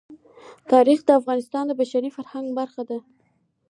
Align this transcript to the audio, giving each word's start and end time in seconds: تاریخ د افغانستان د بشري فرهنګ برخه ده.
تاریخ 0.71 0.99
د 1.05 1.09
افغانستان 1.19 1.63
د 1.67 1.71
بشري 1.79 2.09
فرهنګ 2.17 2.47
برخه 2.59 2.81
ده. 2.89 2.97